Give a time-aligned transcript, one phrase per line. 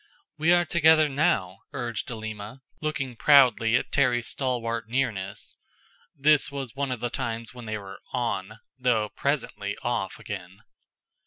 [0.35, 5.57] "We are together now," urged Alima, looking proudly at Terry's stalwart nearness.
[6.15, 10.63] (This was one of the times when they were "on," though presently "off" again.)